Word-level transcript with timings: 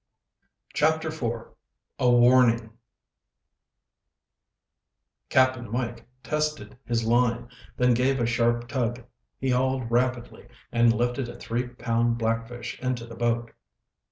CHAPTER 0.73 1.09
IV 1.09 1.49
A 1.99 2.09
Warning 2.09 2.71
Cap'n 5.29 5.71
Mike 5.71 6.07
tested 6.23 6.75
his 6.85 7.03
line, 7.05 7.49
then 7.77 7.93
gave 7.93 8.19
a 8.19 8.25
sharp 8.25 8.67
tug. 8.67 9.03
He 9.37 9.51
hauled 9.51 9.91
rapidly 9.91 10.47
and 10.71 10.91
lifted 10.91 11.29
a 11.29 11.37
three 11.37 11.67
pound 11.67 12.17
blackfish 12.17 12.79
into 12.79 13.05
the 13.05 13.13
boat. 13.15 13.51